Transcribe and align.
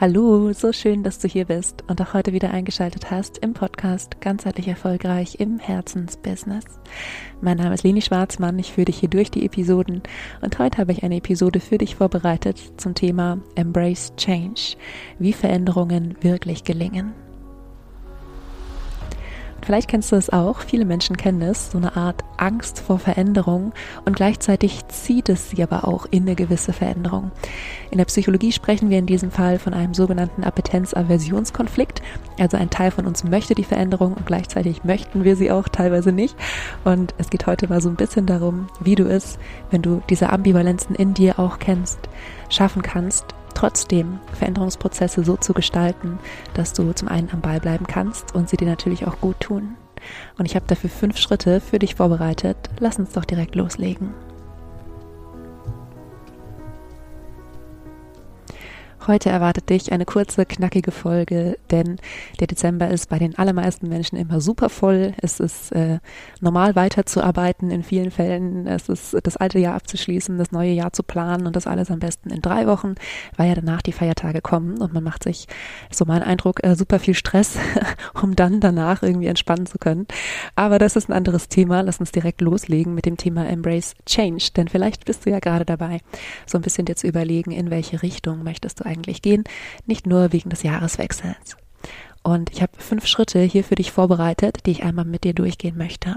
Hallo, 0.00 0.52
so 0.52 0.72
schön, 0.72 1.02
dass 1.02 1.18
du 1.18 1.26
hier 1.26 1.46
bist 1.46 1.82
und 1.88 2.00
auch 2.00 2.14
heute 2.14 2.32
wieder 2.32 2.52
eingeschaltet 2.52 3.10
hast 3.10 3.38
im 3.38 3.52
Podcast 3.52 4.20
Ganzheitlich 4.20 4.68
Erfolgreich 4.68 5.40
im 5.40 5.58
Herzensbusiness. 5.58 6.62
Mein 7.40 7.56
Name 7.56 7.74
ist 7.74 7.82
Leni 7.82 8.00
Schwarzmann, 8.00 8.60
ich 8.60 8.72
führe 8.72 8.84
dich 8.84 9.00
hier 9.00 9.08
durch 9.08 9.32
die 9.32 9.44
Episoden 9.44 10.04
und 10.40 10.56
heute 10.60 10.78
habe 10.78 10.92
ich 10.92 11.02
eine 11.02 11.16
Episode 11.16 11.58
für 11.58 11.78
dich 11.78 11.96
vorbereitet 11.96 12.60
zum 12.76 12.94
Thema 12.94 13.38
Embrace 13.56 14.14
Change, 14.14 14.76
wie 15.18 15.32
Veränderungen 15.32 16.14
wirklich 16.20 16.62
gelingen. 16.62 17.12
Vielleicht 19.62 19.88
kennst 19.88 20.12
du 20.12 20.16
es 20.16 20.30
auch, 20.30 20.60
viele 20.60 20.84
Menschen 20.84 21.16
kennen 21.16 21.42
es, 21.42 21.70
so 21.70 21.78
eine 21.78 21.96
Art 21.96 22.24
Angst 22.36 22.80
vor 22.80 22.98
Veränderung 22.98 23.72
und 24.04 24.16
gleichzeitig 24.16 24.86
zieht 24.88 25.28
es 25.28 25.50
sie 25.50 25.62
aber 25.62 25.86
auch 25.86 26.06
in 26.10 26.22
eine 26.22 26.36
gewisse 26.36 26.72
Veränderung. 26.72 27.32
In 27.90 27.98
der 27.98 28.04
Psychologie 28.06 28.52
sprechen 28.52 28.88
wir 28.88 28.98
in 28.98 29.06
diesem 29.06 29.30
Fall 29.30 29.58
von 29.58 29.74
einem 29.74 29.94
sogenannten 29.94 30.44
Appetenz-Aversionskonflikt. 30.44 32.02
Also 32.38 32.56
ein 32.56 32.70
Teil 32.70 32.90
von 32.90 33.06
uns 33.06 33.24
möchte 33.24 33.54
die 33.54 33.64
Veränderung 33.64 34.14
und 34.14 34.26
gleichzeitig 34.26 34.84
möchten 34.84 35.24
wir 35.24 35.36
sie 35.36 35.50
auch 35.50 35.68
teilweise 35.68 36.12
nicht. 36.12 36.36
Und 36.84 37.14
es 37.18 37.30
geht 37.30 37.46
heute 37.46 37.68
mal 37.68 37.80
so 37.80 37.88
ein 37.88 37.96
bisschen 37.96 38.26
darum, 38.26 38.68
wie 38.80 38.94
du 38.94 39.04
es, 39.04 39.38
wenn 39.70 39.82
du 39.82 40.02
diese 40.08 40.30
Ambivalenzen 40.30 40.94
in 40.94 41.14
dir 41.14 41.38
auch 41.38 41.58
kennst, 41.58 41.98
schaffen 42.48 42.82
kannst, 42.82 43.34
trotzdem 43.58 44.20
Veränderungsprozesse 44.34 45.24
so 45.24 45.36
zu 45.36 45.52
gestalten, 45.52 46.20
dass 46.54 46.72
du 46.72 46.92
zum 46.92 47.08
einen 47.08 47.30
am 47.32 47.40
Ball 47.40 47.58
bleiben 47.58 47.86
kannst 47.88 48.34
und 48.34 48.48
sie 48.48 48.56
dir 48.56 48.68
natürlich 48.68 49.06
auch 49.06 49.20
gut 49.20 49.40
tun. 49.40 49.74
Und 50.38 50.46
ich 50.46 50.54
habe 50.54 50.66
dafür 50.68 50.88
fünf 50.88 51.18
Schritte 51.18 51.60
für 51.60 51.80
dich 51.80 51.96
vorbereitet. 51.96 52.56
Lass 52.78 53.00
uns 53.00 53.12
doch 53.12 53.24
direkt 53.24 53.56
loslegen. 53.56 54.14
Heute 59.08 59.30
erwartet 59.30 59.70
dich 59.70 59.90
eine 59.90 60.04
kurze, 60.04 60.44
knackige 60.44 60.90
Folge, 60.90 61.56
denn 61.70 61.96
der 62.40 62.46
Dezember 62.46 62.88
ist 62.88 63.08
bei 63.08 63.18
den 63.18 63.38
allermeisten 63.38 63.88
Menschen 63.88 64.18
immer 64.18 64.42
super 64.42 64.68
voll. 64.68 65.14
Es 65.22 65.40
ist 65.40 65.72
äh, 65.72 66.00
normal 66.42 66.76
weiterzuarbeiten 66.76 67.70
in 67.70 67.82
vielen 67.82 68.10
Fällen. 68.10 68.66
Es 68.66 68.90
ist 68.90 69.16
das 69.22 69.38
alte 69.38 69.60
Jahr 69.60 69.76
abzuschließen, 69.76 70.36
das 70.36 70.52
neue 70.52 70.72
Jahr 70.72 70.92
zu 70.92 71.02
planen 71.02 71.46
und 71.46 71.56
das 71.56 71.66
alles 71.66 71.90
am 71.90 72.00
besten 72.00 72.28
in 72.28 72.42
drei 72.42 72.66
Wochen, 72.66 72.96
weil 73.38 73.48
ja 73.48 73.54
danach 73.54 73.80
die 73.80 73.92
Feiertage 73.92 74.42
kommen 74.42 74.76
und 74.76 74.92
man 74.92 75.04
macht 75.04 75.24
sich, 75.24 75.46
so 75.90 76.04
mein 76.04 76.22
Eindruck, 76.22 76.62
äh, 76.62 76.74
super 76.74 76.98
viel 76.98 77.14
Stress, 77.14 77.56
um 78.22 78.36
dann 78.36 78.60
danach 78.60 79.02
irgendwie 79.02 79.28
entspannen 79.28 79.64
zu 79.64 79.78
können. 79.78 80.06
Aber 80.54 80.78
das 80.78 80.96
ist 80.96 81.08
ein 81.08 81.14
anderes 81.14 81.48
Thema. 81.48 81.80
Lass 81.80 81.98
uns 81.98 82.12
direkt 82.12 82.42
loslegen 82.42 82.94
mit 82.94 83.06
dem 83.06 83.16
Thema 83.16 83.48
Embrace 83.48 83.94
Change, 84.04 84.50
denn 84.54 84.68
vielleicht 84.68 85.06
bist 85.06 85.24
du 85.24 85.30
ja 85.30 85.38
gerade 85.38 85.64
dabei, 85.64 86.02
so 86.44 86.58
ein 86.58 86.62
bisschen 86.62 86.84
dir 86.84 86.96
zu 86.96 87.06
überlegen, 87.06 87.52
in 87.52 87.70
welche 87.70 88.02
Richtung 88.02 88.42
möchtest 88.42 88.80
du 88.80 88.84
eigentlich 88.84 88.97
eigentlich 88.98 89.22
gehen, 89.22 89.44
nicht 89.86 90.06
nur 90.06 90.32
wegen 90.32 90.50
des 90.50 90.62
Jahreswechsels. 90.62 91.56
Und 92.22 92.50
ich 92.50 92.62
habe 92.62 92.72
fünf 92.78 93.06
Schritte 93.06 93.40
hier 93.40 93.64
für 93.64 93.76
dich 93.76 93.92
vorbereitet, 93.92 94.66
die 94.66 94.72
ich 94.72 94.82
einmal 94.82 95.04
mit 95.04 95.24
dir 95.24 95.34
durchgehen 95.34 95.78
möchte. 95.78 96.16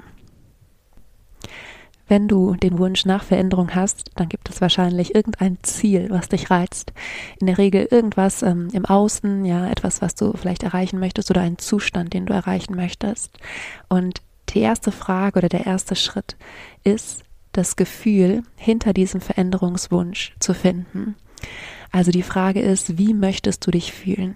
Wenn 2.08 2.28
du 2.28 2.56
den 2.56 2.78
Wunsch 2.78 3.06
nach 3.06 3.24
Veränderung 3.24 3.74
hast, 3.74 4.12
dann 4.16 4.28
gibt 4.28 4.50
es 4.50 4.60
wahrscheinlich 4.60 5.16
irgendein 5.16 5.60
Ziel, 5.62 6.08
was 6.10 6.28
dich 6.28 6.50
reizt. 6.50 6.92
In 7.40 7.48
der 7.48 7.58
Regel 7.58 7.88
irgendwas 7.90 8.42
ähm, 8.42 8.68
im 8.74 8.86
Außen, 8.86 9.46
ja, 9.46 9.70
etwas, 9.70 10.02
was 10.02 10.16
du 10.16 10.34
vielleicht 10.34 10.64
erreichen 10.64 11.00
möchtest 11.00 11.32
oder 11.32 11.40
einen 11.40 11.58
Zustand, 11.58 12.14
den 12.14 12.26
du 12.26 12.34
erreichen 12.34 12.76
möchtest. 12.76 13.38
Und 13.88 14.22
die 14.50 14.60
erste 14.60 14.92
Frage 14.92 15.40
oder 15.40 15.48
der 15.48 15.66
erste 15.66 15.96
Schritt 15.96 16.36
ist, 16.84 17.24
das 17.54 17.78
Gefühl 17.78 18.44
hinter 18.58 18.92
diesem 18.92 19.22
Veränderungswunsch 19.22 20.36
zu 20.40 20.54
finden. 20.54 21.16
Also 21.92 22.12
die 22.12 22.24
Frage 22.24 22.62
ist, 22.62 22.98
wie 22.98 23.14
möchtest 23.14 23.66
du 23.68 23.72
dich 23.72 23.92
fühlen? 23.92 24.36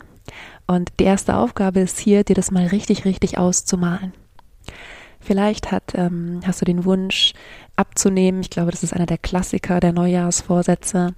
Und 0.68 0.92
die 1.00 1.06
erste 1.06 1.36
Aufgabe 1.36 1.80
ist 1.80 2.00
hier, 2.00 2.24
dir 2.24 2.36
das 2.36 2.52
mal 2.52 2.68
richtig, 2.68 3.06
richtig 3.06 3.38
auszumalen. 3.38 4.14
Vielleicht 5.26 5.72
hat, 5.72 5.94
ähm, 5.96 6.42
hast 6.46 6.62
du 6.62 6.66
den 6.66 6.86
Wunsch 6.86 7.34
abzunehmen. 7.76 8.42
Ich 8.42 8.52
glaube, 8.52 8.70
das 8.70 8.84
ist 8.84 8.94
einer 8.94 9.08
der 9.08 9.18
Klassiker 9.18 9.80
der 9.80 9.92
Neujahrsvorsätze. 9.92 11.16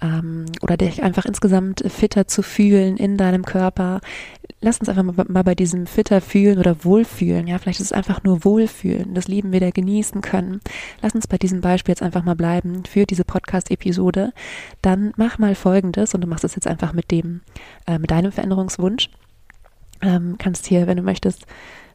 Ähm, 0.00 0.46
oder 0.62 0.78
dich 0.78 1.02
einfach 1.02 1.26
insgesamt 1.26 1.84
fitter 1.86 2.26
zu 2.26 2.42
fühlen 2.42 2.96
in 2.96 3.18
deinem 3.18 3.44
Körper. 3.44 4.00
Lass 4.62 4.78
uns 4.78 4.88
einfach 4.88 5.02
mal, 5.02 5.26
mal 5.28 5.44
bei 5.44 5.54
diesem 5.54 5.86
fitter 5.86 6.22
fühlen 6.22 6.58
oder 6.58 6.84
wohlfühlen. 6.84 7.46
Ja, 7.46 7.58
vielleicht 7.58 7.80
ist 7.80 7.88
es 7.88 7.92
einfach 7.92 8.22
nur 8.22 8.44
wohlfühlen, 8.44 9.12
das 9.12 9.28
Leben 9.28 9.52
wieder 9.52 9.72
genießen 9.72 10.22
können. 10.22 10.60
Lass 11.02 11.14
uns 11.14 11.26
bei 11.26 11.36
diesem 11.36 11.60
Beispiel 11.60 11.92
jetzt 11.92 12.02
einfach 12.02 12.24
mal 12.24 12.36
bleiben 12.36 12.84
für 12.86 13.04
diese 13.04 13.24
Podcast-Episode. 13.24 14.32
Dann 14.80 15.12
mach 15.16 15.38
mal 15.38 15.54
Folgendes 15.54 16.14
und 16.14 16.22
du 16.22 16.26
machst 16.26 16.44
es 16.44 16.54
jetzt 16.54 16.66
einfach 16.66 16.94
mit 16.94 17.10
dem, 17.10 17.42
äh, 17.86 17.98
mit 17.98 18.10
deinem 18.10 18.32
Veränderungswunsch. 18.32 19.10
Ähm, 20.02 20.36
kannst 20.38 20.66
hier, 20.66 20.86
wenn 20.86 20.96
du 20.96 21.02
möchtest, 21.02 21.46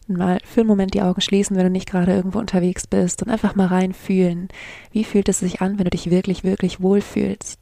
mal 0.08 0.40
für 0.44 0.62
einen 0.62 0.68
Moment 0.68 0.94
die 0.94 1.02
Augen 1.02 1.22
schließen, 1.22 1.56
wenn 1.56 1.64
du 1.66 1.70
nicht 1.70 1.90
gerade 1.90 2.14
irgendwo 2.14 2.40
unterwegs 2.40 2.88
bist 2.88 3.24
und 3.24 3.30
einfach 3.30 3.56
mal 3.56 3.68
reinfühlen. 3.68 4.50
Wie 4.92 5.04
fühlt 5.04 5.30
es 5.30 5.40
sich 5.40 5.62
an, 5.62 5.78
wenn 5.78 5.86
du 5.86 5.92
dich 5.92 6.10
wirklich, 6.10 6.44
wirklich 6.44 6.82
wohlfühlst? 6.82 7.60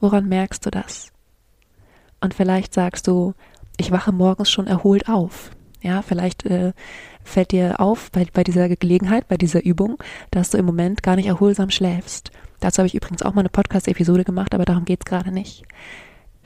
Woran 0.00 0.28
merkst 0.28 0.64
du 0.66 0.70
das? 0.70 1.12
Und 2.20 2.34
vielleicht 2.34 2.74
sagst 2.74 3.06
du, 3.06 3.34
ich 3.76 3.90
wache 3.90 4.12
morgens 4.12 4.50
schon 4.50 4.66
erholt 4.66 5.08
auf. 5.08 5.50
Ja, 5.82 6.00
vielleicht 6.00 6.46
äh, 6.46 6.72
fällt 7.22 7.52
dir 7.52 7.78
auf 7.80 8.10
bei, 8.10 8.26
bei 8.32 8.42
dieser 8.42 8.68
Gelegenheit, 8.70 9.28
bei 9.28 9.36
dieser 9.36 9.62
Übung, 9.64 10.02
dass 10.30 10.50
du 10.50 10.58
im 10.58 10.64
Moment 10.64 11.02
gar 11.02 11.16
nicht 11.16 11.26
erholsam 11.26 11.70
schläfst. 11.70 12.30
Dazu 12.60 12.78
habe 12.78 12.86
ich 12.86 12.94
übrigens 12.94 13.22
auch 13.22 13.34
mal 13.34 13.40
eine 13.40 13.50
Podcast-Episode 13.50 14.24
gemacht, 14.24 14.54
aber 14.54 14.64
darum 14.64 14.86
geht's 14.86 15.04
gerade 15.04 15.30
nicht. 15.30 15.64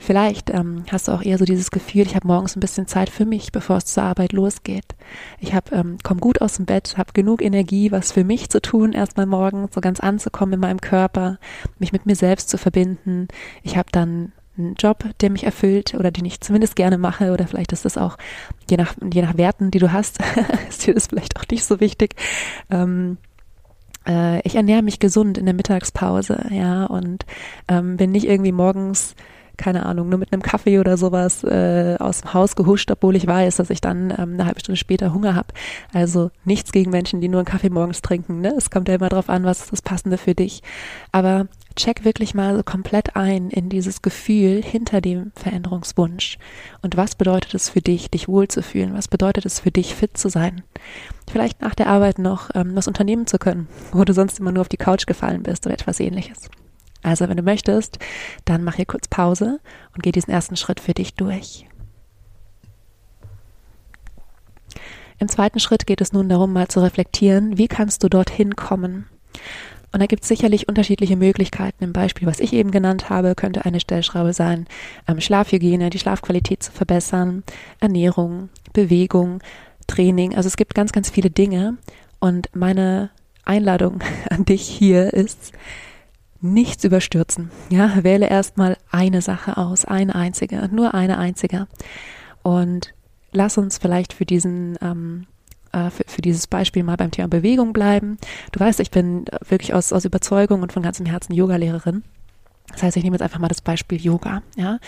Vielleicht 0.01 0.49
ähm, 0.49 0.85
hast 0.89 1.09
du 1.09 1.11
auch 1.11 1.21
eher 1.21 1.37
so 1.37 1.43
dieses 1.43 1.71
Gefühl, 1.71 2.03
ich 2.03 2.15
habe 2.15 2.25
morgens 2.25 2.55
ein 2.55 2.61
bisschen 2.61 2.87
Zeit 2.87 3.09
für 3.09 3.25
mich, 3.25 3.51
bevor 3.51 3.77
es 3.77 3.85
zur 3.85 4.03
Arbeit 4.03 4.31
losgeht. 4.31 4.95
Ich 5.39 5.53
habe 5.53 5.75
ähm, 5.75 5.97
komm 6.01 6.21
gut 6.21 6.41
aus 6.41 6.55
dem 6.55 6.65
Bett, 6.65 6.97
habe 6.97 7.11
genug 7.11 7.41
Energie, 7.41 7.91
was 7.91 8.13
für 8.13 8.23
mich 8.23 8.49
zu 8.49 8.61
tun, 8.61 8.93
erstmal 8.93 9.25
morgens 9.25 9.75
so 9.75 9.81
ganz 9.81 9.99
anzukommen 9.99 10.53
in 10.53 10.59
meinem 10.61 10.79
Körper, 10.79 11.37
mich 11.79 11.91
mit 11.91 12.05
mir 12.05 12.15
selbst 12.15 12.49
zu 12.49 12.57
verbinden. 12.57 13.27
Ich 13.61 13.75
habe 13.75 13.89
dann 13.91 14.31
einen 14.57 14.75
Job, 14.75 15.03
der 15.19 15.31
mich 15.31 15.43
erfüllt 15.43 15.93
oder 15.93 16.11
den 16.11 16.23
ich 16.23 16.39
zumindest 16.39 16.77
gerne 16.77 16.97
mache 16.97 17.33
oder 17.33 17.45
vielleicht 17.45 17.73
ist 17.73 17.83
das 17.83 17.97
auch 17.97 18.17
je 18.69 18.77
nach 18.77 18.95
je 19.13 19.21
nach 19.21 19.37
Werten, 19.37 19.69
die 19.69 19.79
du 19.79 19.91
hast, 19.91 20.19
ist 20.69 20.87
dir 20.87 20.93
das 20.93 21.07
vielleicht 21.07 21.37
auch 21.37 21.45
nicht 21.51 21.65
so 21.65 21.81
wichtig. 21.81 22.15
Ähm, 22.69 23.17
äh, 24.07 24.39
ich 24.47 24.55
ernähre 24.55 24.81
mich 24.81 24.99
gesund 24.99 25.37
in 25.37 25.45
der 25.45 25.53
Mittagspause, 25.53 26.47
ja 26.51 26.85
und 26.85 27.25
ähm, 27.67 27.97
bin 27.97 28.11
nicht 28.11 28.25
irgendwie 28.25 28.53
morgens 28.53 29.15
keine 29.59 29.85
Ahnung, 29.85 30.09
nur 30.09 30.17
mit 30.17 30.33
einem 30.33 30.41
Kaffee 30.41 30.79
oder 30.79 30.97
sowas 30.97 31.43
äh, 31.43 31.97
aus 31.99 32.21
dem 32.21 32.33
Haus 32.33 32.55
gehuscht, 32.55 32.89
obwohl 32.89 33.15
ich 33.15 33.27
weiß, 33.27 33.57
dass 33.57 33.69
ich 33.69 33.81
dann 33.81 34.11
ähm, 34.11 34.33
eine 34.33 34.45
halbe 34.45 34.61
Stunde 34.61 34.77
später 34.77 35.13
Hunger 35.13 35.35
habe. 35.35 35.53
Also 35.93 36.31
nichts 36.45 36.71
gegen 36.71 36.89
Menschen, 36.89 37.21
die 37.21 37.27
nur 37.27 37.41
einen 37.41 37.45
Kaffee 37.45 37.69
morgens 37.69 38.01
trinken. 38.01 38.41
Ne? 38.41 38.53
Es 38.57 38.71
kommt 38.71 38.87
ja 38.87 38.95
immer 38.95 39.09
darauf 39.09 39.29
an, 39.29 39.43
was 39.43 39.61
ist 39.61 39.73
das 39.73 39.81
Passende 39.81 40.17
für 40.17 40.33
dich. 40.33 40.63
Aber 41.11 41.47
check 41.75 42.05
wirklich 42.05 42.33
mal 42.33 42.55
so 42.55 42.63
komplett 42.63 43.15
ein 43.15 43.49
in 43.49 43.69
dieses 43.69 44.01
Gefühl 44.01 44.63
hinter 44.63 45.01
dem 45.01 45.31
Veränderungswunsch. 45.35 46.37
Und 46.81 46.97
was 46.97 47.15
bedeutet 47.15 47.53
es 47.53 47.69
für 47.69 47.81
dich, 47.81 48.09
dich 48.09 48.27
wohlzufühlen? 48.27 48.93
Was 48.93 49.09
bedeutet 49.09 49.45
es 49.45 49.59
für 49.59 49.71
dich, 49.71 49.93
fit 49.93 50.17
zu 50.17 50.29
sein? 50.29 50.63
Vielleicht 51.29 51.61
nach 51.61 51.75
der 51.75 51.87
Arbeit 51.87 52.17
noch 52.17 52.49
ähm, 52.55 52.71
was 52.75 52.87
unternehmen 52.87 53.27
zu 53.27 53.37
können, 53.37 53.67
wo 53.91 54.03
du 54.05 54.13
sonst 54.13 54.39
immer 54.39 54.51
nur 54.51 54.61
auf 54.61 54.69
die 54.69 54.77
Couch 54.77 55.05
gefallen 55.05 55.43
bist 55.43 55.65
oder 55.65 55.73
etwas 55.73 55.99
ähnliches. 55.99 56.49
Also 57.01 57.29
wenn 57.29 57.37
du 57.37 57.43
möchtest, 57.43 57.99
dann 58.45 58.63
mach 58.63 58.75
hier 58.75 58.85
kurz 58.85 59.07
Pause 59.07 59.59
und 59.95 60.03
geh 60.03 60.11
diesen 60.11 60.31
ersten 60.31 60.55
Schritt 60.55 60.79
für 60.79 60.93
dich 60.93 61.15
durch. 61.15 61.65
Im 65.19 65.27
zweiten 65.27 65.59
Schritt 65.59 65.85
geht 65.85 66.01
es 66.01 66.13
nun 66.13 66.29
darum, 66.29 66.53
mal 66.53 66.69
zu 66.69 66.81
reflektieren, 66.81 67.57
wie 67.57 67.67
kannst 67.67 68.03
du 68.03 68.09
dorthin 68.09 68.55
kommen? 68.55 69.05
Und 69.91 70.01
da 70.01 70.05
gibt 70.05 70.23
es 70.23 70.29
sicherlich 70.29 70.67
unterschiedliche 70.67 71.17
Möglichkeiten. 71.17 71.83
Im 71.83 71.93
Beispiel, 71.93 72.27
was 72.27 72.39
ich 72.39 72.53
eben 72.53 72.71
genannt 72.71 73.09
habe, 73.09 73.33
könnte 73.35 73.65
eine 73.65 73.79
Stellschraube 73.79 74.33
sein, 74.33 74.67
ähm, 75.07 75.19
Schlafhygiene, 75.19 75.89
die 75.89 75.99
Schlafqualität 75.99 76.61
zu 76.61 76.71
verbessern, 76.71 77.43
Ernährung, 77.79 78.49
Bewegung, 78.71 79.41
Training. 79.87 80.35
Also 80.35 80.47
es 80.47 80.57
gibt 80.57 80.75
ganz, 80.75 80.91
ganz 80.91 81.09
viele 81.09 81.31
Dinge. 81.31 81.77
Und 82.19 82.49
meine 82.53 83.09
Einladung 83.45 84.01
an 84.29 84.45
dich 84.45 84.61
hier 84.61 85.13
ist, 85.13 85.53
nichts 86.41 86.83
überstürzen. 86.83 87.51
Ja, 87.69 88.03
wähle 88.03 88.27
erstmal 88.27 88.77
eine 88.91 89.21
Sache 89.21 89.57
aus, 89.57 89.85
eine 89.85 90.15
einzige, 90.15 90.69
nur 90.71 90.93
eine 90.93 91.17
einzige. 91.17 91.67
Und 92.43 92.93
lass 93.31 93.57
uns 93.57 93.77
vielleicht 93.77 94.13
für 94.13 94.25
diesen 94.25 94.77
ähm, 94.81 95.27
äh, 95.71 95.89
für, 95.89 96.03
für, 96.07 96.21
dieses 96.21 96.47
Beispiel 96.47 96.83
mal 96.83 96.97
beim 96.97 97.11
Thema 97.11 97.27
Bewegung 97.27 97.73
bleiben. 97.73 98.17
Du 98.51 98.59
weißt, 98.59 98.79
ich 98.79 98.91
bin 98.91 99.25
wirklich 99.47 99.73
aus, 99.73 99.93
aus 99.93 100.05
Überzeugung 100.05 100.61
und 100.61 100.73
von 100.73 100.83
ganzem 100.83 101.05
Herzen 101.05 101.33
Yoga-Lehrerin. 101.33 102.03
Das 102.71 102.83
heißt, 102.83 102.97
ich 102.97 103.03
nehme 103.03 103.15
jetzt 103.15 103.23
einfach 103.23 103.39
mal 103.39 103.47
das 103.47 103.61
Beispiel 103.61 103.99
Yoga. 104.01 104.41
Ja, 104.55 104.79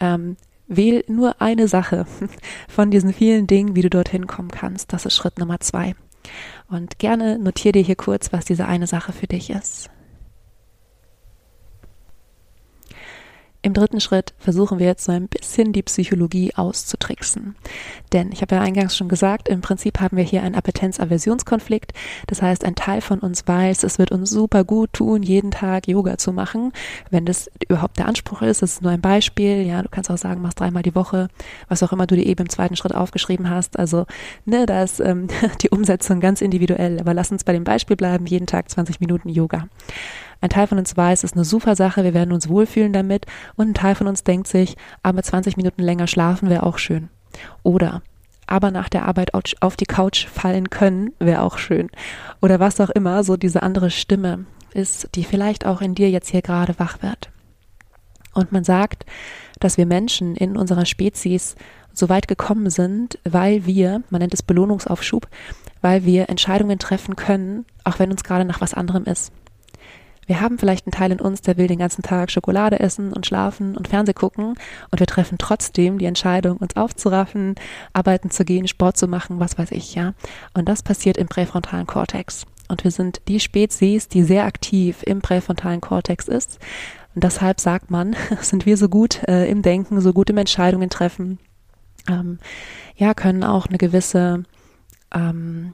ähm, 0.00 0.36
wähl 0.66 1.04
nur 1.08 1.40
eine 1.40 1.68
Sache 1.68 2.06
von 2.68 2.90
diesen 2.90 3.12
vielen 3.12 3.46
Dingen, 3.46 3.76
wie 3.76 3.82
du 3.82 3.90
dorthin 3.90 4.26
kommen 4.26 4.50
kannst. 4.50 4.92
Das 4.92 5.06
ist 5.06 5.14
Schritt 5.14 5.38
Nummer 5.38 5.60
zwei. 5.60 5.94
Und 6.68 6.98
gerne 6.98 7.38
notiere 7.38 7.72
dir 7.72 7.82
hier 7.82 7.96
kurz, 7.96 8.32
was 8.32 8.44
diese 8.44 8.66
eine 8.66 8.86
Sache 8.86 9.12
für 9.12 9.26
dich 9.26 9.50
ist. 9.50 9.90
Im 13.64 13.72
dritten 13.72 14.02
Schritt 14.02 14.34
versuchen 14.36 14.78
wir 14.78 14.84
jetzt 14.84 15.04
so 15.04 15.12
ein 15.12 15.26
bisschen 15.26 15.72
die 15.72 15.82
Psychologie 15.82 16.52
auszutricksen. 16.54 17.56
Denn 18.12 18.30
ich 18.30 18.42
habe 18.42 18.56
ja 18.56 18.60
eingangs 18.60 18.94
schon 18.94 19.08
gesagt, 19.08 19.48
im 19.48 19.62
Prinzip 19.62 20.00
haben 20.00 20.18
wir 20.18 20.24
hier 20.24 20.42
einen 20.42 20.54
Appetenz-Aversionskonflikt. 20.54 21.94
Das 22.26 22.42
heißt, 22.42 22.62
ein 22.66 22.74
Teil 22.74 23.00
von 23.00 23.20
uns 23.20 23.48
weiß, 23.48 23.84
es 23.84 23.98
wird 23.98 24.12
uns 24.12 24.28
super 24.28 24.64
gut 24.64 24.92
tun, 24.92 25.22
jeden 25.22 25.50
Tag 25.50 25.88
Yoga 25.88 26.18
zu 26.18 26.34
machen. 26.34 26.74
Wenn 27.08 27.24
das 27.24 27.50
überhaupt 27.66 27.98
der 27.98 28.06
Anspruch 28.06 28.42
ist, 28.42 28.60
das 28.60 28.74
ist 28.74 28.82
nur 28.82 28.92
ein 28.92 29.00
Beispiel. 29.00 29.62
Ja, 29.62 29.82
du 29.82 29.88
kannst 29.88 30.10
auch 30.10 30.18
sagen, 30.18 30.42
machst 30.42 30.60
dreimal 30.60 30.82
die 30.82 30.94
Woche, 30.94 31.28
was 31.68 31.82
auch 31.82 31.92
immer 31.92 32.06
du 32.06 32.16
dir 32.16 32.26
eben 32.26 32.42
im 32.42 32.50
zweiten 32.50 32.76
Schritt 32.76 32.94
aufgeschrieben 32.94 33.48
hast. 33.48 33.78
Also, 33.78 34.04
ne, 34.44 34.66
da 34.66 34.82
ist 34.82 35.00
ähm, 35.00 35.28
die 35.62 35.70
Umsetzung 35.70 36.20
ganz 36.20 36.42
individuell. 36.42 37.00
Aber 37.00 37.14
lass 37.14 37.32
uns 37.32 37.44
bei 37.44 37.54
dem 37.54 37.64
Beispiel 37.64 37.96
bleiben, 37.96 38.26
jeden 38.26 38.46
Tag 38.46 38.70
20 38.70 39.00
Minuten 39.00 39.30
Yoga. 39.30 39.68
Ein 40.44 40.50
Teil 40.50 40.66
von 40.66 40.76
uns 40.76 40.94
weiß, 40.94 41.20
es 41.20 41.30
ist 41.30 41.36
eine 41.36 41.44
super 41.46 41.74
Sache, 41.74 42.04
wir 42.04 42.12
werden 42.12 42.34
uns 42.34 42.50
wohlfühlen 42.50 42.92
damit. 42.92 43.24
Und 43.56 43.70
ein 43.70 43.74
Teil 43.74 43.94
von 43.94 44.06
uns 44.06 44.24
denkt 44.24 44.46
sich, 44.46 44.76
aber 45.02 45.22
20 45.22 45.56
Minuten 45.56 45.82
länger 45.82 46.06
schlafen 46.06 46.50
wäre 46.50 46.64
auch 46.64 46.76
schön. 46.76 47.08
Oder 47.62 48.02
aber 48.46 48.70
nach 48.70 48.90
der 48.90 49.06
Arbeit 49.06 49.32
auf 49.32 49.76
die 49.78 49.86
Couch 49.86 50.26
fallen 50.26 50.68
können, 50.68 51.14
wäre 51.18 51.40
auch 51.40 51.56
schön. 51.56 51.88
Oder 52.42 52.60
was 52.60 52.78
auch 52.78 52.90
immer, 52.90 53.24
so 53.24 53.38
diese 53.38 53.62
andere 53.62 53.88
Stimme 53.88 54.44
ist, 54.74 55.08
die 55.14 55.24
vielleicht 55.24 55.64
auch 55.64 55.80
in 55.80 55.94
dir 55.94 56.10
jetzt 56.10 56.28
hier 56.28 56.42
gerade 56.42 56.78
wach 56.78 57.00
wird. 57.00 57.30
Und 58.34 58.52
man 58.52 58.64
sagt, 58.64 59.06
dass 59.60 59.78
wir 59.78 59.86
Menschen 59.86 60.36
in 60.36 60.58
unserer 60.58 60.84
Spezies 60.84 61.54
so 61.94 62.10
weit 62.10 62.28
gekommen 62.28 62.68
sind, 62.68 63.18
weil 63.24 63.64
wir, 63.64 64.02
man 64.10 64.20
nennt 64.20 64.34
es 64.34 64.42
Belohnungsaufschub, 64.42 65.26
weil 65.80 66.04
wir 66.04 66.28
Entscheidungen 66.28 66.78
treffen 66.78 67.16
können, 67.16 67.64
auch 67.82 67.98
wenn 67.98 68.10
uns 68.10 68.24
gerade 68.24 68.44
nach 68.44 68.60
was 68.60 68.74
anderem 68.74 69.04
ist. 69.04 69.32
Wir 70.26 70.40
haben 70.40 70.58
vielleicht 70.58 70.86
einen 70.86 70.92
Teil 70.92 71.12
in 71.12 71.20
uns, 71.20 71.42
der 71.42 71.56
will 71.56 71.66
den 71.66 71.78
ganzen 71.78 72.02
Tag 72.02 72.30
Schokolade 72.30 72.80
essen 72.80 73.12
und 73.12 73.26
schlafen 73.26 73.76
und 73.76 73.88
Fernseh 73.88 74.12
gucken 74.12 74.54
und 74.90 75.00
wir 75.00 75.06
treffen 75.06 75.38
trotzdem 75.38 75.98
die 75.98 76.06
Entscheidung, 76.06 76.58
uns 76.58 76.76
aufzuraffen, 76.76 77.54
arbeiten 77.92 78.30
zu 78.30 78.44
gehen, 78.44 78.68
Sport 78.68 78.96
zu 78.96 79.08
machen, 79.08 79.40
was 79.40 79.58
weiß 79.58 79.70
ich, 79.72 79.94
ja. 79.94 80.14
Und 80.54 80.68
das 80.68 80.82
passiert 80.82 81.16
im 81.16 81.28
präfrontalen 81.28 81.86
Kortex. 81.86 82.46
Und 82.68 82.84
wir 82.84 82.90
sind 82.90 83.20
die 83.28 83.40
Spezies, 83.40 84.08
die 84.08 84.22
sehr 84.22 84.44
aktiv 84.44 85.02
im 85.04 85.20
präfrontalen 85.20 85.80
Kortex 85.80 86.28
ist. 86.28 86.58
Und 87.14 87.22
deshalb 87.22 87.60
sagt 87.60 87.90
man, 87.90 88.16
sind 88.40 88.66
wir 88.66 88.76
so 88.76 88.88
gut 88.88 89.22
äh, 89.28 89.48
im 89.48 89.62
Denken, 89.62 90.00
so 90.00 90.12
gut 90.12 90.30
im 90.30 90.38
Entscheidungen 90.38 90.90
treffen, 90.90 91.38
ähm, 92.08 92.38
ja, 92.96 93.14
können 93.14 93.44
auch 93.44 93.66
eine 93.66 93.78
gewisse 93.78 94.44
ähm, 95.14 95.72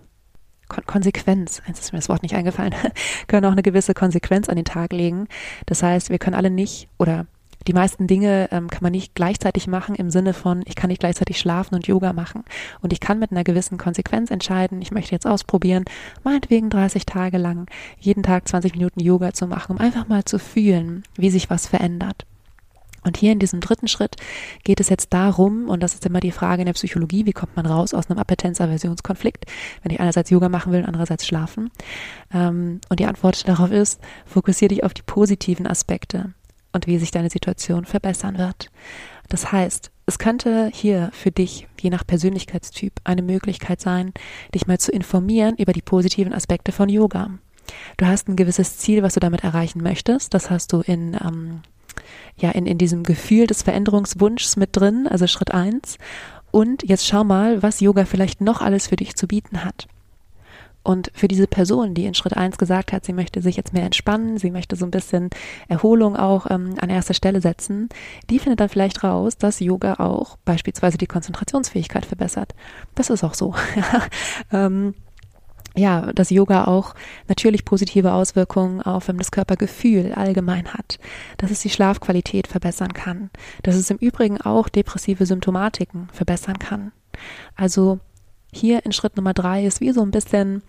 Kon 0.71 0.87
Konsequenz, 0.87 1.61
jetzt 1.67 1.81
ist 1.81 1.93
mir 1.93 1.99
das 1.99 2.09
Wort 2.09 2.23
nicht 2.23 2.35
eingefallen, 2.35 2.75
können 3.27 3.45
auch 3.45 3.53
eine 3.53 3.63
gewisse 3.63 3.93
Konsequenz 3.93 4.49
an 4.49 4.57
den 4.57 4.65
Tag 4.65 4.93
legen. 4.95 5.27
Das 5.67 5.83
heißt, 5.83 6.09
wir 6.09 6.19
können 6.19 6.37
alle 6.37 6.51
nicht 6.51 6.89
oder 6.99 7.27
die 7.67 7.75
meisten 7.75 8.07
Dinge 8.07 8.49
ähm, 8.53 8.69
kann 8.69 8.83
man 8.83 8.93
nicht 8.93 9.15
gleichzeitig 9.15 9.67
machen 9.67 9.95
im 9.95 10.11
Sinne 10.11 10.33
von, 10.33 10.63
ich 10.65 10.77
kann 10.77 10.89
nicht 10.89 11.01
gleichzeitig 11.01 11.39
schlafen 11.39 11.75
und 11.75 11.87
Yoga 11.87 12.13
machen. 12.15 12.45
Und 12.81 12.93
ich 12.93 13.01
kann 13.01 13.19
mit 13.19 13.33
einer 13.33 13.45
gewissen 13.45 13.77
Konsequenz 13.77 14.31
entscheiden, 14.31 14.81
ich 14.81 14.93
möchte 14.93 15.13
jetzt 15.13 15.27
ausprobieren, 15.27 15.85
meinetwegen 16.25 16.71
30 16.71 17.05
Tage 17.05 17.37
lang 17.37 17.67
jeden 17.99 18.23
Tag 18.23 18.49
20 18.49 18.73
Minuten 18.73 19.01
Yoga 19.01 19.35
zu 19.35 19.47
machen, 19.47 19.77
um 19.77 19.79
einfach 19.79 20.09
mal 20.09 20.25
zu 20.25 20.39
fühlen, 20.39 21.03
wie 21.17 21.31
sich 21.31 21.51
was 21.51 21.67
verändert. 21.67 22.25
Und 23.03 23.17
hier 23.17 23.33
in 23.33 23.39
diesem 23.39 23.61
dritten 23.61 23.89
Schritt 23.89 24.17
geht 24.65 24.81
es 24.81 24.89
jetzt 24.89 25.13
darum, 25.13 25.69
und 25.69 25.83
das 25.83 25.95
ist 25.95 26.07
immer 26.07 26.21
die 26.21 26.33
Frage 26.33 26.63
in 26.63 26.67
der 26.67 26.75
Psychologie, 26.75 27.27
wie 27.27 27.33
kommt 27.33 27.57
man 27.57 27.67
raus 27.67 27.95
aus 27.95 28.11
einem 28.11 28.19
Appetenz-Aversionskonflikt, 28.19 29.47
wenn 29.83 29.93
ich 29.93 30.01
einerseits 30.01 30.31
Yoga 30.31 30.49
machen 30.49 30.73
will 30.73 30.81
und 30.81 30.87
andererseits 30.87 31.27
schlafen. 31.27 31.71
Ähm, 32.33 32.81
und 32.89 33.01
die 33.01 33.07
Antwort 33.07 33.49
darauf 33.49 33.71
ist, 33.71 34.01
fokussiere 34.27 34.69
dich 34.69 34.85
auf 34.85 34.95
die 34.95 35.03
positiven 35.03 35.67
Aspekte 35.67 36.35
und 36.73 36.87
wie 36.87 36.99
sich 36.99 37.11
deine 37.11 37.31
Situation 37.31 37.85
verbessern 37.85 38.39
wird. 38.39 38.71
Das 39.29 39.53
heißt, 39.53 39.91
es 40.07 40.19
könnte 40.19 40.71
hier 40.73 41.11
für 41.13 41.31
dich, 41.31 41.69
je 41.81 41.91
nach 41.91 42.07
Persönlichkeitstyp, 42.07 42.93
eine 43.05 43.23
Möglichkeit 43.23 43.81
sein, 43.81 44.13
dich 44.55 44.67
mal 44.67 44.79
zu 44.79 44.91
informieren 44.91 45.55
über 45.57 45.73
die 45.73 45.83
positiven 45.83 46.33
Aspekte 46.33 46.73
von 46.73 46.89
Yoga. 46.89 47.31
Du 47.97 48.07
hast 48.07 48.29
ein 48.29 48.35
gewisses 48.35 48.79
Ziel, 48.79 49.05
was 49.05 49.15
du 49.15 49.21
damit 49.21 49.45
erreichen 49.45 49.83
möchtest. 49.83 50.35
Das 50.35 50.51
hast 50.51 50.73
du 50.73 50.81
in 50.81 51.15
ähm, 51.15 51.61
ja 52.41 52.51
in, 52.51 52.67
in 52.67 52.79
diesem 52.79 53.03
Gefühl 53.03 53.47
des 53.47 53.63
Veränderungswunschs 53.63 54.57
mit 54.57 54.77
drin, 54.77 55.07
also 55.09 55.27
Schritt 55.27 55.53
eins. 55.53 55.99
Und 56.51 56.83
jetzt 56.83 57.07
schau 57.07 57.25
mal, 57.25 57.63
was 57.63 57.81
Yoga 57.81 58.05
vielleicht 58.05 58.41
noch 58.41 58.61
alles 58.61 58.89
für 58.89 58.97
dich 58.97 59.15
zu 59.17 59.27
bieten 59.29 59.65
hat. 59.65 59.87
Und 60.83 61.11
für 61.15 61.29
diese 61.29 61.47
Person, 61.47 61.93
die 61.93 62.07
in 62.07 62.15
Schritt 62.15 62.37
eins 62.37 62.57
gesagt 62.57 62.93
hat, 62.93 63.05
sie 63.05 63.13
möchte 63.13 63.43
sich 63.43 63.57
jetzt 63.57 63.75
mehr 63.75 63.85
entspannen, 63.85 64.39
sie 64.39 64.51
möchte 64.51 64.77
so 64.77 64.87
ein 64.87 64.91
bisschen 64.91 65.29
Erholung 65.69 66.17
auch 66.17 66.47
ähm, 66.49 66.75
an 66.81 66.89
erster 66.89 67.13
Stelle 67.13 67.43
setzen, 67.43 67.91
die 68.31 68.39
findet 68.39 68.61
dann 68.61 68.71
vielleicht 68.71 69.05
raus, 69.05 69.37
dass 69.37 69.61
Yoga 69.61 69.95
auch 69.95 70.39
beispielsweise 70.45 70.97
die 70.97 71.07
Konzentrationsfähigkeit 71.07 72.07
verbessert. 72.07 72.55
Das 72.95 73.11
ist 73.11 73.25
auch 73.25 73.35
so. 73.35 73.55
ähm, 74.53 74.95
ja, 75.77 76.13
dass 76.13 76.31
Yoga 76.31 76.65
auch 76.65 76.95
natürlich 77.29 77.65
positive 77.65 78.13
Auswirkungen 78.13 78.83
auf 78.83 79.07
das 79.07 79.31
Körpergefühl 79.31 80.13
allgemein 80.13 80.73
hat, 80.73 80.99
dass 81.37 81.51
es 81.51 81.61
die 81.61 81.71
Schlafqualität 81.71 82.47
verbessern 82.47 82.93
kann, 82.93 83.31
dass 83.63 83.77
es 83.77 83.91
im 83.91 83.99
Übrigen 83.99 84.41
auch 84.41 84.69
depressive 84.69 85.27
Symptomatiken 85.27 86.09
verbessern 86.13 86.59
kann. 86.59 86.93
Also 87.55 88.01
hier 88.53 88.85
in 88.85 88.93
Schritt 88.93 89.17
Nummer 89.17 89.33
drei 89.33 89.65
ist 89.65 89.81
wie 89.81 89.93
so 89.93 90.03
ein 90.03 90.11
bisschen 90.11 90.63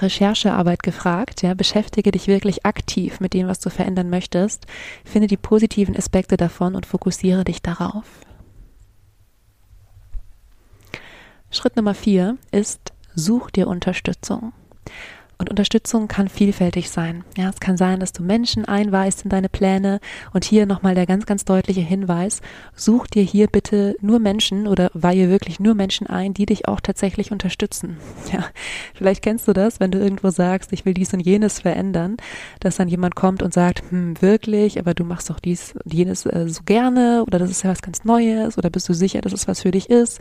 Recherchearbeit 0.00 0.82
gefragt, 0.82 1.42
ja, 1.42 1.54
beschäftige 1.54 2.12
dich 2.12 2.28
wirklich 2.28 2.64
aktiv 2.64 3.20
mit 3.20 3.34
dem, 3.34 3.48
was 3.48 3.58
du 3.58 3.68
verändern 3.68 4.10
möchtest, 4.10 4.66
finde 5.04 5.26
die 5.26 5.36
positiven 5.36 5.96
Aspekte 5.96 6.36
davon 6.36 6.74
und 6.74 6.86
fokussiere 6.86 7.44
dich 7.44 7.62
darauf. 7.62 8.04
Schritt 11.50 11.76
Nummer 11.76 11.94
vier 11.94 12.38
ist 12.50 12.92
such 13.14 13.50
dir 13.50 13.68
Unterstützung. 13.68 14.52
Und 15.42 15.50
Unterstützung 15.50 16.06
kann 16.06 16.28
vielfältig 16.28 16.88
sein. 16.88 17.24
Ja, 17.36 17.48
es 17.48 17.58
kann 17.58 17.76
sein, 17.76 17.98
dass 17.98 18.12
du 18.12 18.22
Menschen 18.22 18.64
einweist 18.64 19.24
in 19.24 19.28
deine 19.28 19.48
Pläne. 19.48 19.98
Und 20.32 20.44
hier 20.44 20.66
nochmal 20.66 20.94
der 20.94 21.04
ganz, 21.04 21.26
ganz 21.26 21.44
deutliche 21.44 21.80
Hinweis. 21.80 22.42
Such 22.76 23.08
dir 23.08 23.24
hier 23.24 23.48
bitte 23.48 23.96
nur 24.00 24.20
Menschen 24.20 24.68
oder 24.68 24.92
weihe 24.94 25.30
wirklich 25.30 25.58
nur 25.58 25.74
Menschen 25.74 26.06
ein, 26.06 26.32
die 26.32 26.46
dich 26.46 26.68
auch 26.68 26.78
tatsächlich 26.78 27.32
unterstützen. 27.32 27.96
Ja, 28.32 28.44
vielleicht 28.94 29.20
kennst 29.22 29.48
du 29.48 29.52
das, 29.52 29.80
wenn 29.80 29.90
du 29.90 29.98
irgendwo 29.98 30.30
sagst, 30.30 30.72
ich 30.72 30.86
will 30.86 30.94
dies 30.94 31.12
und 31.12 31.20
jenes 31.20 31.60
verändern, 31.60 32.18
dass 32.60 32.76
dann 32.76 32.88
jemand 32.88 33.16
kommt 33.16 33.42
und 33.42 33.52
sagt, 33.52 33.82
hm, 33.90 34.22
wirklich, 34.22 34.78
aber 34.78 34.94
du 34.94 35.04
machst 35.04 35.28
doch 35.28 35.40
dies 35.40 35.74
und 35.84 35.92
jenes 35.92 36.24
äh, 36.24 36.48
so 36.48 36.62
gerne 36.64 37.24
oder 37.26 37.40
das 37.40 37.50
ist 37.50 37.64
ja 37.64 37.70
was 37.70 37.82
ganz 37.82 38.04
Neues 38.04 38.56
oder 38.56 38.70
bist 38.70 38.88
du 38.88 38.94
sicher, 38.94 39.20
dass 39.20 39.32
es 39.32 39.48
was 39.48 39.62
für 39.62 39.72
dich 39.72 39.90
ist? 39.90 40.20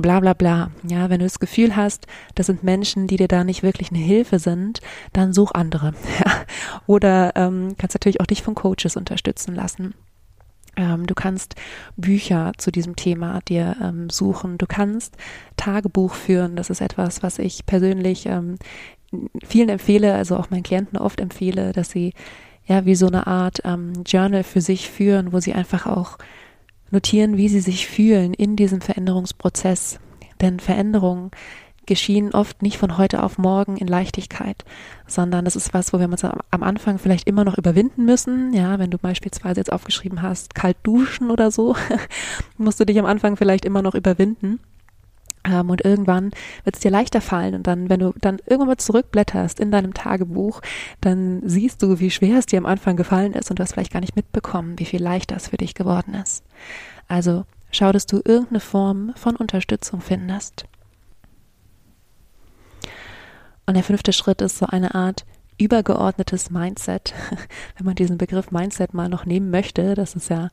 Bla 0.00 0.20
bla 0.20 0.34
bla. 0.34 0.70
Ja, 0.88 1.10
wenn 1.10 1.20
du 1.20 1.26
das 1.26 1.38
Gefühl 1.38 1.76
hast, 1.76 2.06
das 2.34 2.46
sind 2.46 2.62
Menschen, 2.62 3.06
die 3.06 3.16
dir 3.16 3.28
da 3.28 3.44
nicht 3.44 3.62
wirklich 3.62 3.90
eine 3.90 4.00
Hilfe 4.00 4.38
sind, 4.38 4.80
dann 5.12 5.32
such 5.32 5.52
andere. 5.52 5.94
Oder 6.86 7.32
ähm, 7.36 7.74
kannst 7.78 7.94
natürlich 7.94 8.20
auch 8.20 8.26
dich 8.26 8.42
von 8.42 8.54
Coaches 8.54 8.96
unterstützen 8.96 9.54
lassen. 9.54 9.94
Ähm, 10.76 11.06
du 11.06 11.14
kannst 11.14 11.56
Bücher 11.96 12.52
zu 12.56 12.70
diesem 12.70 12.96
Thema 12.96 13.40
dir 13.40 13.76
ähm, 13.82 14.10
suchen. 14.10 14.58
Du 14.58 14.66
kannst 14.66 15.16
Tagebuch 15.56 16.14
führen. 16.14 16.56
Das 16.56 16.70
ist 16.70 16.80
etwas, 16.80 17.22
was 17.22 17.38
ich 17.38 17.66
persönlich 17.66 18.26
ähm, 18.26 18.56
vielen 19.44 19.68
empfehle, 19.68 20.14
also 20.14 20.36
auch 20.36 20.50
meinen 20.50 20.62
Klienten 20.62 20.98
oft 20.98 21.20
empfehle, 21.20 21.72
dass 21.72 21.90
sie 21.90 22.14
ja 22.66 22.86
wie 22.86 22.94
so 22.94 23.08
eine 23.08 23.26
Art 23.26 23.60
ähm, 23.64 24.04
Journal 24.06 24.44
für 24.44 24.60
sich 24.60 24.88
führen, 24.88 25.32
wo 25.32 25.40
sie 25.40 25.52
einfach 25.52 25.86
auch 25.86 26.18
notieren, 26.90 27.36
wie 27.36 27.48
sie 27.48 27.60
sich 27.60 27.86
fühlen 27.86 28.34
in 28.34 28.56
diesem 28.56 28.80
Veränderungsprozess. 28.80 29.98
Denn 30.40 30.60
Veränderungen 30.60 31.30
geschehen 31.86 32.32
oft 32.32 32.62
nicht 32.62 32.78
von 32.78 32.98
heute 32.98 33.22
auf 33.22 33.36
morgen 33.36 33.76
in 33.76 33.88
Leichtigkeit, 33.88 34.64
sondern 35.08 35.44
das 35.44 35.56
ist 35.56 35.74
was, 35.74 35.92
wo 35.92 35.98
wir 35.98 36.08
uns 36.08 36.24
am 36.24 36.62
Anfang 36.62 36.98
vielleicht 36.98 37.26
immer 37.26 37.44
noch 37.44 37.58
überwinden 37.58 38.04
müssen. 38.04 38.52
Ja, 38.52 38.78
wenn 38.78 38.90
du 38.90 38.98
beispielsweise 38.98 39.60
jetzt 39.60 39.72
aufgeschrieben 39.72 40.22
hast, 40.22 40.54
kalt 40.54 40.76
duschen 40.84 41.32
oder 41.32 41.50
so, 41.50 41.74
musst 42.58 42.78
du 42.78 42.86
dich 42.86 42.98
am 42.98 43.06
Anfang 43.06 43.36
vielleicht 43.36 43.64
immer 43.64 43.82
noch 43.82 43.96
überwinden. 43.96 44.60
Ähm, 45.44 45.70
und 45.70 45.84
irgendwann 45.84 46.30
wird 46.64 46.76
es 46.76 46.80
dir 46.80 46.90
leichter 46.90 47.20
fallen. 47.20 47.54
Und 47.54 47.66
dann, 47.66 47.88
wenn 47.88 48.00
du 48.00 48.12
dann 48.20 48.38
irgendwann 48.46 48.68
mal 48.68 48.76
zurückblätterst 48.76 49.60
in 49.60 49.70
deinem 49.70 49.94
Tagebuch, 49.94 50.60
dann 51.00 51.42
siehst 51.44 51.82
du, 51.82 51.98
wie 52.00 52.10
schwer 52.10 52.38
es 52.38 52.46
dir 52.46 52.58
am 52.58 52.66
Anfang 52.66 52.96
gefallen 52.96 53.32
ist 53.32 53.50
und 53.50 53.58
du 53.58 53.62
hast 53.62 53.72
vielleicht 53.72 53.92
gar 53.92 54.00
nicht 54.00 54.16
mitbekommen, 54.16 54.78
wie 54.78 54.84
viel 54.84 55.02
leichter 55.02 55.36
es 55.36 55.48
für 55.48 55.56
dich 55.56 55.74
geworden 55.74 56.14
ist. 56.14 56.44
Also 57.08 57.44
schau, 57.70 57.92
dass 57.92 58.06
du 58.06 58.16
irgendeine 58.16 58.60
Form 58.60 59.12
von 59.16 59.36
Unterstützung 59.36 60.00
findest. 60.00 60.66
Und 63.66 63.74
der 63.74 63.84
fünfte 63.84 64.12
Schritt 64.12 64.42
ist 64.42 64.58
so 64.58 64.66
eine 64.66 64.94
Art 64.94 65.24
übergeordnetes 65.58 66.50
Mindset. 66.50 67.14
Wenn 67.76 67.86
man 67.86 67.94
diesen 67.94 68.18
Begriff 68.18 68.50
Mindset 68.50 68.94
mal 68.94 69.08
noch 69.08 69.26
nehmen 69.26 69.50
möchte, 69.50 69.94
das 69.94 70.16
ist 70.16 70.28
ja 70.28 70.48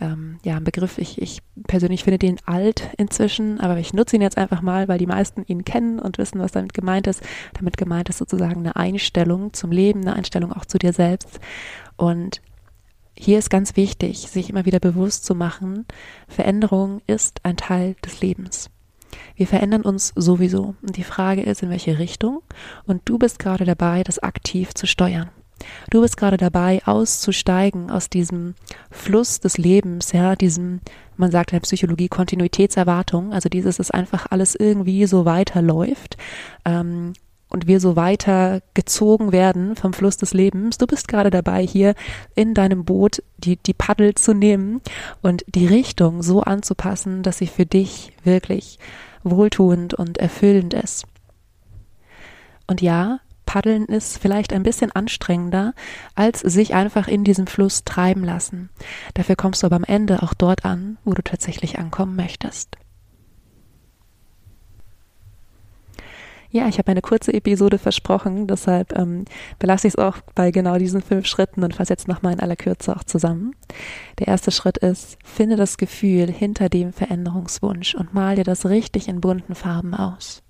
ähm, 0.00 0.38
ja, 0.44 0.56
ein 0.56 0.64
Begriff, 0.64 0.98
ich, 0.98 1.20
ich 1.20 1.40
persönlich 1.66 2.04
finde 2.04 2.18
den 2.18 2.38
alt 2.46 2.90
inzwischen, 2.96 3.60
aber 3.60 3.78
ich 3.78 3.92
nutze 3.92 4.16
ihn 4.16 4.22
jetzt 4.22 4.38
einfach 4.38 4.62
mal, 4.62 4.88
weil 4.88 4.98
die 4.98 5.06
meisten 5.06 5.44
ihn 5.46 5.64
kennen 5.64 5.98
und 5.98 6.18
wissen, 6.18 6.40
was 6.40 6.52
damit 6.52 6.74
gemeint 6.74 7.06
ist. 7.06 7.22
Damit 7.54 7.76
gemeint 7.76 8.08
ist 8.08 8.18
sozusagen 8.18 8.60
eine 8.60 8.76
Einstellung 8.76 9.52
zum 9.52 9.70
Leben, 9.70 10.00
eine 10.00 10.14
Einstellung 10.14 10.52
auch 10.52 10.64
zu 10.64 10.78
dir 10.78 10.92
selbst. 10.92 11.40
Und 11.96 12.40
hier 13.16 13.38
ist 13.38 13.50
ganz 13.50 13.76
wichtig, 13.76 14.28
sich 14.28 14.50
immer 14.50 14.64
wieder 14.64 14.80
bewusst 14.80 15.24
zu 15.24 15.34
machen, 15.34 15.86
Veränderung 16.26 17.00
ist 17.06 17.40
ein 17.44 17.56
Teil 17.56 17.94
des 18.04 18.20
Lebens. 18.20 18.70
Wir 19.36 19.46
verändern 19.46 19.82
uns 19.82 20.12
sowieso. 20.16 20.74
Und 20.82 20.96
die 20.96 21.04
Frage 21.04 21.42
ist, 21.42 21.62
in 21.62 21.70
welche 21.70 21.98
Richtung. 21.98 22.42
Und 22.84 23.02
du 23.04 23.18
bist 23.18 23.38
gerade 23.38 23.64
dabei, 23.64 24.02
das 24.02 24.18
aktiv 24.18 24.74
zu 24.74 24.86
steuern. 24.86 25.30
Du 25.90 26.00
bist 26.00 26.16
gerade 26.16 26.36
dabei, 26.36 26.82
auszusteigen 26.84 27.90
aus 27.90 28.10
diesem 28.10 28.54
Fluss 28.90 29.40
des 29.40 29.58
Lebens, 29.58 30.12
ja, 30.12 30.36
diesem, 30.36 30.80
man 31.16 31.30
sagt 31.30 31.52
in 31.52 31.56
der 31.56 31.62
Psychologie, 31.62 32.08
Kontinuitätserwartung, 32.08 33.32
also 33.32 33.48
dieses, 33.48 33.76
dass 33.76 33.90
einfach 33.90 34.26
alles 34.30 34.54
irgendwie 34.54 35.06
so 35.06 35.24
weiterläuft. 35.24 36.16
Ähm, 36.64 37.14
und 37.54 37.68
wir 37.68 37.78
so 37.78 37.94
weiter 37.94 38.62
gezogen 38.74 39.30
werden 39.30 39.76
vom 39.76 39.92
Fluss 39.92 40.16
des 40.16 40.34
Lebens. 40.34 40.76
Du 40.76 40.88
bist 40.88 41.06
gerade 41.06 41.30
dabei, 41.30 41.64
hier 41.64 41.94
in 42.34 42.52
deinem 42.52 42.84
Boot 42.84 43.22
die, 43.36 43.56
die 43.56 43.74
Paddel 43.74 44.16
zu 44.16 44.34
nehmen 44.34 44.80
und 45.22 45.44
die 45.46 45.68
Richtung 45.68 46.24
so 46.24 46.40
anzupassen, 46.42 47.22
dass 47.22 47.38
sie 47.38 47.46
für 47.46 47.64
dich 47.64 48.12
wirklich 48.24 48.80
wohltuend 49.22 49.94
und 49.94 50.18
erfüllend 50.18 50.74
ist. 50.74 51.04
Und 52.66 52.80
ja, 52.80 53.20
Paddeln 53.54 53.84
ist 53.84 54.18
vielleicht 54.18 54.52
ein 54.52 54.64
bisschen 54.64 54.90
anstrengender, 54.90 55.74
als 56.16 56.40
sich 56.40 56.74
einfach 56.74 57.06
in 57.06 57.22
diesem 57.22 57.46
Fluss 57.46 57.84
treiben 57.84 58.24
lassen. 58.24 58.68
Dafür 59.14 59.36
kommst 59.36 59.62
du 59.62 59.66
aber 59.66 59.76
am 59.76 59.84
Ende 59.84 60.24
auch 60.24 60.34
dort 60.34 60.64
an, 60.64 60.98
wo 61.04 61.12
du 61.12 61.22
tatsächlich 61.22 61.78
ankommen 61.78 62.16
möchtest. 62.16 62.76
Ja, 66.50 66.66
ich 66.66 66.78
habe 66.78 66.90
eine 66.90 67.00
kurze 67.00 67.32
Episode 67.32 67.78
versprochen, 67.78 68.48
deshalb 68.48 68.98
ähm, 68.98 69.24
belasse 69.60 69.86
ich 69.86 69.94
es 69.94 70.00
auch 70.00 70.16
bei 70.34 70.50
genau 70.50 70.76
diesen 70.76 71.00
fünf 71.00 71.26
Schritten 71.26 71.62
und 71.62 71.76
fasse 71.76 71.92
jetzt 71.92 72.08
nochmal 72.08 72.32
in 72.32 72.40
aller 72.40 72.56
Kürze 72.56 72.96
auch 72.96 73.04
zusammen. 73.04 73.54
Der 74.18 74.26
erste 74.26 74.50
Schritt 74.50 74.78
ist, 74.78 75.16
finde 75.22 75.54
das 75.54 75.76
Gefühl 75.76 76.28
hinter 76.28 76.68
dem 76.68 76.92
Veränderungswunsch 76.92 77.94
und 77.94 78.14
mal 78.14 78.34
dir 78.34 78.42
das 78.42 78.66
richtig 78.66 79.06
in 79.06 79.20
bunten 79.20 79.54
Farben 79.54 79.94
aus. 79.94 80.42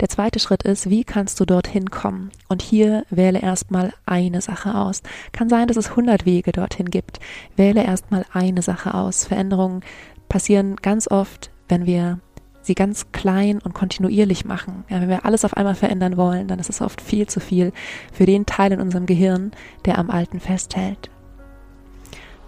Der 0.00 0.08
zweite 0.08 0.38
Schritt 0.38 0.62
ist, 0.62 0.88
wie 0.88 1.04
kannst 1.04 1.38
du 1.40 1.44
dorthin 1.44 1.90
kommen? 1.90 2.30
Und 2.48 2.62
hier 2.62 3.04
wähle 3.10 3.40
erstmal 3.40 3.92
eine 4.06 4.40
Sache 4.40 4.74
aus. 4.74 5.02
Kann 5.32 5.50
sein, 5.50 5.68
dass 5.68 5.76
es 5.76 5.90
100 5.90 6.24
Wege 6.24 6.52
dorthin 6.52 6.86
gibt. 6.86 7.20
Wähle 7.56 7.84
erstmal 7.84 8.24
eine 8.32 8.62
Sache 8.62 8.94
aus. 8.94 9.26
Veränderungen 9.26 9.82
passieren 10.28 10.76
ganz 10.76 11.06
oft, 11.10 11.50
wenn 11.68 11.84
wir 11.84 12.18
sie 12.62 12.74
ganz 12.74 13.12
klein 13.12 13.58
und 13.58 13.74
kontinuierlich 13.74 14.44
machen. 14.44 14.84
Ja, 14.88 15.00
wenn 15.00 15.08
wir 15.08 15.24
alles 15.26 15.44
auf 15.44 15.56
einmal 15.56 15.74
verändern 15.74 16.16
wollen, 16.16 16.48
dann 16.48 16.58
ist 16.58 16.70
es 16.70 16.80
oft 16.80 17.00
viel 17.00 17.26
zu 17.26 17.40
viel 17.40 17.72
für 18.12 18.26
den 18.26 18.46
Teil 18.46 18.72
in 18.72 18.80
unserem 18.80 19.06
Gehirn, 19.06 19.52
der 19.84 19.98
am 19.98 20.10
Alten 20.10 20.40
festhält. 20.40 21.10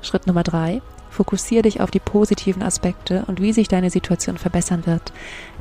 Schritt 0.00 0.26
Nummer 0.26 0.42
drei. 0.42 0.80
Fokussiere 1.12 1.62
dich 1.62 1.83
auf 1.83 1.90
die 1.90 2.00
positiven 2.00 2.62
Aspekte 2.62 3.25
und 3.26 3.40
wie 3.40 3.52
sich 3.52 3.69
deine 3.69 3.90
Situation 3.90 4.38
verbessern 4.38 4.87
wird. 4.87 5.12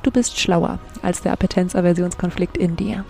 Du 0.01 0.09
bist 0.09 0.39
schlauer 0.39 0.79
als 1.01 1.21
der 1.21 1.33
Appetenz-Aversionskonflikt 1.33 2.55
in 2.55 2.77
dir. 2.77 3.03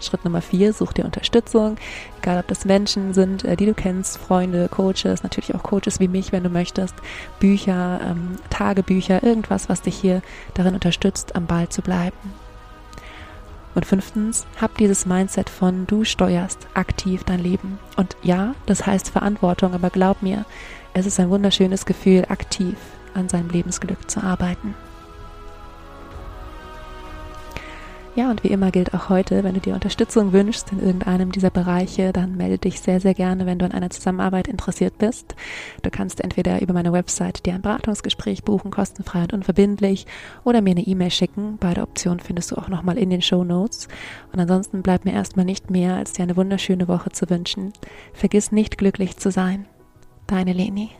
Schritt 0.00 0.24
Nummer 0.24 0.42
vier, 0.42 0.72
such 0.72 0.92
dir 0.92 1.04
Unterstützung, 1.04 1.76
egal 2.20 2.40
ob 2.40 2.48
das 2.48 2.64
Menschen 2.64 3.14
sind, 3.14 3.44
äh, 3.44 3.56
die 3.56 3.66
du 3.66 3.74
kennst, 3.74 4.18
Freunde, 4.18 4.68
Coaches, 4.68 5.22
natürlich 5.22 5.54
auch 5.54 5.62
Coaches 5.62 6.00
wie 6.00 6.08
mich, 6.08 6.32
wenn 6.32 6.42
du 6.42 6.50
möchtest, 6.50 6.94
Bücher, 7.38 8.00
ähm, 8.04 8.36
Tagebücher, 8.50 9.22
irgendwas, 9.22 9.68
was 9.68 9.82
dich 9.82 9.96
hier 9.96 10.22
darin 10.54 10.74
unterstützt, 10.74 11.36
am 11.36 11.46
Ball 11.46 11.68
zu 11.68 11.82
bleiben. 11.82 12.16
Und 13.74 13.86
fünftens, 13.86 14.44
hab 14.60 14.76
dieses 14.78 15.06
Mindset 15.06 15.50
von 15.50 15.86
du 15.86 16.02
steuerst 16.02 16.66
aktiv 16.74 17.22
dein 17.24 17.40
Leben. 17.40 17.78
Und 17.96 18.16
ja, 18.22 18.54
das 18.66 18.86
heißt 18.86 19.10
Verantwortung, 19.10 19.74
aber 19.74 19.90
glaub 19.90 20.22
mir, 20.22 20.44
es 20.94 21.06
ist 21.06 21.20
ein 21.20 21.30
wunderschönes 21.30 21.86
Gefühl, 21.86 22.24
aktiv 22.28 22.76
an 23.14 23.28
seinem 23.28 23.50
Lebensglück 23.50 24.10
zu 24.10 24.22
arbeiten. 24.22 24.74
Ja, 28.18 28.32
und 28.32 28.42
wie 28.42 28.48
immer 28.48 28.72
gilt 28.72 28.94
auch 28.94 29.10
heute, 29.10 29.44
wenn 29.44 29.54
du 29.54 29.60
dir 29.60 29.74
Unterstützung 29.74 30.32
wünschst 30.32 30.72
in 30.72 30.80
irgendeinem 30.80 31.30
dieser 31.30 31.50
Bereiche, 31.50 32.12
dann 32.12 32.36
melde 32.36 32.58
dich 32.58 32.80
sehr, 32.80 32.98
sehr 32.98 33.14
gerne, 33.14 33.46
wenn 33.46 33.60
du 33.60 33.64
an 33.64 33.70
einer 33.70 33.90
Zusammenarbeit 33.90 34.48
interessiert 34.48 34.98
bist. 34.98 35.36
Du 35.82 35.90
kannst 35.90 36.20
entweder 36.20 36.60
über 36.60 36.74
meine 36.74 36.92
Website 36.92 37.46
dir 37.46 37.54
ein 37.54 37.62
Beratungsgespräch 37.62 38.42
buchen, 38.42 38.72
kostenfrei 38.72 39.22
und 39.22 39.34
unverbindlich, 39.34 40.04
oder 40.42 40.62
mir 40.62 40.72
eine 40.72 40.84
E-Mail 40.84 41.12
schicken. 41.12 41.58
Beide 41.60 41.82
Optionen 41.82 42.18
findest 42.18 42.50
du 42.50 42.56
auch 42.56 42.68
nochmal 42.68 42.98
in 42.98 43.10
den 43.10 43.22
Show 43.22 43.44
Notes. 43.44 43.86
Und 44.32 44.40
ansonsten 44.40 44.82
bleibt 44.82 45.04
mir 45.04 45.12
erstmal 45.12 45.44
nicht 45.44 45.70
mehr, 45.70 45.94
als 45.94 46.14
dir 46.14 46.24
eine 46.24 46.36
wunderschöne 46.36 46.88
Woche 46.88 47.10
zu 47.12 47.30
wünschen. 47.30 47.72
Vergiss 48.14 48.50
nicht 48.50 48.78
glücklich 48.78 49.16
zu 49.16 49.30
sein. 49.30 49.66
Deine 50.28 50.52
Leni. 50.52 50.90